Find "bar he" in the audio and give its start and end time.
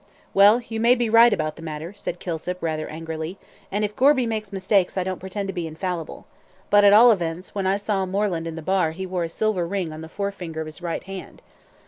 8.63-9.05